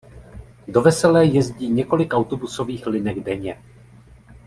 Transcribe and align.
Do 0.67 0.81
Veselé 0.81 1.25
jezdí 1.25 1.69
několik 1.69 2.13
autobusových 2.13 2.87
linek 2.87 3.19
denně. 3.19 3.57